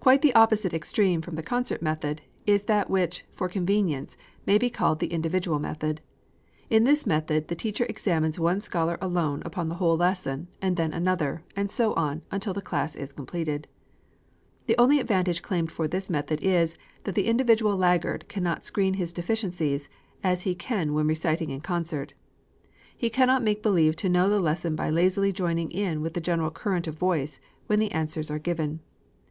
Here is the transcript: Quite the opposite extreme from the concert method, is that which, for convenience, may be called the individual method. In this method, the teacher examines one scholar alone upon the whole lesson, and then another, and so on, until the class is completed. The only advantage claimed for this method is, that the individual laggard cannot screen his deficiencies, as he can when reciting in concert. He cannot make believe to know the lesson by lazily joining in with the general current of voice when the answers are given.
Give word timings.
Quite 0.00 0.20
the 0.20 0.34
opposite 0.34 0.74
extreme 0.74 1.22
from 1.22 1.34
the 1.34 1.42
concert 1.42 1.80
method, 1.80 2.20
is 2.44 2.64
that 2.64 2.90
which, 2.90 3.24
for 3.32 3.48
convenience, 3.48 4.14
may 4.44 4.58
be 4.58 4.68
called 4.68 4.98
the 4.98 5.06
individual 5.06 5.58
method. 5.58 6.02
In 6.68 6.84
this 6.84 7.06
method, 7.06 7.48
the 7.48 7.54
teacher 7.54 7.86
examines 7.88 8.38
one 8.38 8.60
scholar 8.60 8.98
alone 9.00 9.40
upon 9.46 9.70
the 9.70 9.76
whole 9.76 9.96
lesson, 9.96 10.48
and 10.60 10.76
then 10.76 10.92
another, 10.92 11.42
and 11.56 11.70
so 11.72 11.94
on, 11.94 12.20
until 12.30 12.52
the 12.52 12.60
class 12.60 12.94
is 12.94 13.14
completed. 13.14 13.66
The 14.66 14.76
only 14.76 15.00
advantage 15.00 15.40
claimed 15.40 15.72
for 15.72 15.88
this 15.88 16.10
method 16.10 16.40
is, 16.42 16.76
that 17.04 17.14
the 17.14 17.26
individual 17.26 17.78
laggard 17.78 18.28
cannot 18.28 18.62
screen 18.62 18.92
his 19.00 19.10
deficiencies, 19.10 19.88
as 20.22 20.42
he 20.42 20.54
can 20.54 20.92
when 20.92 21.06
reciting 21.06 21.48
in 21.48 21.62
concert. 21.62 22.12
He 22.94 23.08
cannot 23.08 23.42
make 23.42 23.62
believe 23.62 23.96
to 23.96 24.10
know 24.10 24.28
the 24.28 24.38
lesson 24.38 24.76
by 24.76 24.90
lazily 24.90 25.32
joining 25.32 25.70
in 25.72 26.02
with 26.02 26.12
the 26.12 26.20
general 26.20 26.50
current 26.50 26.86
of 26.86 26.98
voice 26.98 27.40
when 27.68 27.78
the 27.78 27.92
answers 27.92 28.30
are 28.30 28.38
given. 28.38 28.80